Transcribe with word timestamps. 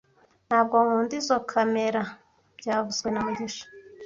Ntabwo 0.47 0.75
nkunda 0.83 1.13
izoi 1.19 1.43
kamera 1.51 2.01
byavuzwe 2.59 3.07
na 3.11 3.19
mugisha 3.25 3.63